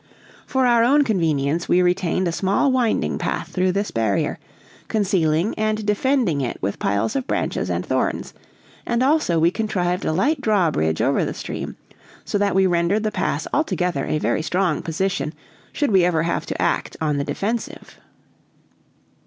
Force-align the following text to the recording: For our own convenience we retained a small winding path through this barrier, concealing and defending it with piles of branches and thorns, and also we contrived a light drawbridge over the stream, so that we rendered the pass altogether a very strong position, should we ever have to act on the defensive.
For 0.47 0.65
our 0.65 0.83
own 0.83 1.03
convenience 1.03 1.69
we 1.69 1.83
retained 1.83 2.27
a 2.27 2.31
small 2.31 2.71
winding 2.71 3.19
path 3.19 3.49
through 3.49 3.71
this 3.73 3.91
barrier, 3.91 4.39
concealing 4.87 5.53
and 5.59 5.85
defending 5.85 6.41
it 6.41 6.57
with 6.59 6.79
piles 6.79 7.15
of 7.15 7.27
branches 7.27 7.69
and 7.69 7.85
thorns, 7.85 8.33
and 8.83 9.03
also 9.03 9.37
we 9.37 9.51
contrived 9.51 10.03
a 10.03 10.11
light 10.11 10.41
drawbridge 10.41 11.03
over 11.03 11.23
the 11.23 11.35
stream, 11.35 11.77
so 12.25 12.39
that 12.39 12.55
we 12.55 12.65
rendered 12.65 13.03
the 13.03 13.11
pass 13.11 13.45
altogether 13.53 14.07
a 14.07 14.17
very 14.17 14.41
strong 14.41 14.81
position, 14.81 15.35
should 15.71 15.91
we 15.91 16.03
ever 16.03 16.23
have 16.23 16.47
to 16.47 16.59
act 16.59 16.97
on 16.99 17.17
the 17.17 17.23
defensive. 17.23 17.99